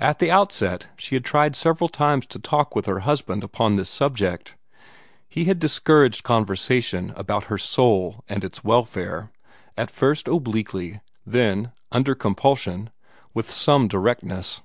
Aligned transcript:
At 0.00 0.18
the 0.18 0.32
outset 0.32 0.88
she 0.96 1.14
had 1.14 1.24
tried 1.24 1.54
several 1.54 1.86
times 1.86 2.26
to 2.26 2.40
talk 2.40 2.74
with 2.74 2.86
her 2.86 2.98
husband 3.06 3.44
upon 3.44 3.76
this 3.76 3.88
subject. 3.88 4.56
He 5.28 5.44
had 5.44 5.60
discouraged 5.60 6.24
conversation 6.24 7.12
about 7.14 7.44
her 7.44 7.56
soul 7.56 8.24
and 8.28 8.42
its 8.42 8.64
welfare, 8.64 9.30
at 9.78 9.88
first 9.92 10.26
obliquely, 10.26 11.00
then, 11.24 11.70
under 11.92 12.16
compulsion, 12.16 12.90
with 13.32 13.48
some 13.48 13.86
directness. 13.86 14.60